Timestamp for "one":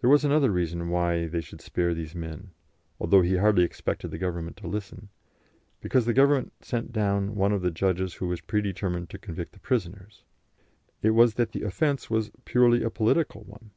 7.34-7.50, 13.42-13.72